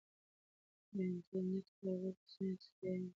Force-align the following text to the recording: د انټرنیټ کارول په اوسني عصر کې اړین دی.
د 0.93 0.97
انټرنیټ 1.09 1.67
کارول 1.79 2.13
په 2.17 2.21
اوسني 2.23 2.51
عصر 2.55 2.69
کې 2.77 2.85
اړین 2.91 3.03
دی. 3.03 3.09